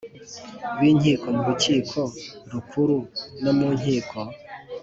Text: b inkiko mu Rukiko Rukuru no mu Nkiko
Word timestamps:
b 0.79 0.81
inkiko 0.91 1.25
mu 1.35 1.41
Rukiko 1.49 1.99
Rukuru 2.51 2.97
no 3.43 3.51
mu 3.57 3.69
Nkiko 3.77 4.19